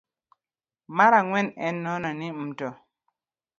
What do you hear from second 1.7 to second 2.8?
neno ni mto